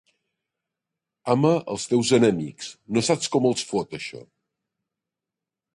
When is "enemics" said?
2.19-2.71